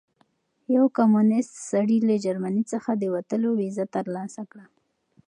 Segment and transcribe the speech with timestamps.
[0.75, 4.65] یو کمونیست سړي له جرمني څخه د وتلو ویزه ترلاسه کړه.